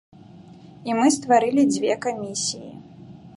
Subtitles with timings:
[0.89, 2.73] І мы стварылі дзве камісіі.